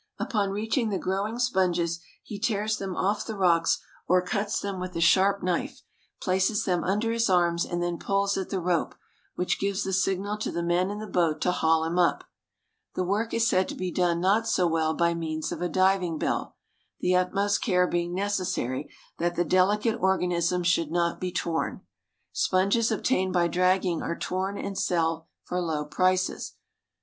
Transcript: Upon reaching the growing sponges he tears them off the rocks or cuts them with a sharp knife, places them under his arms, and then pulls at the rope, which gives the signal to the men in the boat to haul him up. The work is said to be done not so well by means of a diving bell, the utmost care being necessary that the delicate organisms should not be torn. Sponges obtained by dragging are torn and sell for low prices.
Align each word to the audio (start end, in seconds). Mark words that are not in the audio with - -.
Upon 0.17 0.49
reaching 0.49 0.89
the 0.89 0.97
growing 0.97 1.37
sponges 1.37 1.99
he 2.23 2.39
tears 2.39 2.79
them 2.79 2.95
off 2.95 3.23
the 3.23 3.37
rocks 3.37 3.79
or 4.07 4.19
cuts 4.23 4.59
them 4.59 4.79
with 4.79 4.95
a 4.95 4.99
sharp 4.99 5.43
knife, 5.43 5.83
places 6.19 6.65
them 6.65 6.83
under 6.83 7.11
his 7.11 7.29
arms, 7.29 7.65
and 7.65 7.83
then 7.83 7.99
pulls 7.99 8.35
at 8.35 8.49
the 8.49 8.59
rope, 8.59 8.95
which 9.35 9.59
gives 9.59 9.83
the 9.83 9.93
signal 9.93 10.39
to 10.39 10.51
the 10.51 10.63
men 10.63 10.89
in 10.89 10.97
the 10.97 11.05
boat 11.05 11.39
to 11.41 11.51
haul 11.51 11.83
him 11.83 11.99
up. 11.99 12.23
The 12.95 13.03
work 13.03 13.31
is 13.31 13.47
said 13.47 13.69
to 13.69 13.75
be 13.75 13.91
done 13.91 14.19
not 14.19 14.47
so 14.47 14.65
well 14.65 14.95
by 14.95 15.13
means 15.13 15.51
of 15.51 15.61
a 15.61 15.69
diving 15.69 16.17
bell, 16.17 16.55
the 16.99 17.15
utmost 17.15 17.61
care 17.61 17.85
being 17.85 18.15
necessary 18.15 18.89
that 19.19 19.35
the 19.35 19.45
delicate 19.45 19.99
organisms 20.01 20.65
should 20.65 20.89
not 20.89 21.21
be 21.21 21.31
torn. 21.31 21.81
Sponges 22.31 22.91
obtained 22.91 23.33
by 23.33 23.47
dragging 23.47 24.01
are 24.01 24.17
torn 24.17 24.57
and 24.57 24.75
sell 24.79 25.27
for 25.43 25.61
low 25.61 25.85
prices. 25.85 26.53